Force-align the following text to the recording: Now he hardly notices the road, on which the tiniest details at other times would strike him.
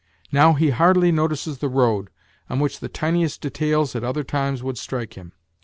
Now 0.31 0.53
he 0.53 0.71
hardly 0.71 1.11
notices 1.11 1.59
the 1.59 1.69
road, 1.69 2.09
on 2.49 2.59
which 2.59 2.79
the 2.79 2.89
tiniest 2.89 3.39
details 3.41 3.95
at 3.95 4.03
other 4.03 4.23
times 4.23 4.63
would 4.63 4.79
strike 4.79 5.13
him. 5.15 5.31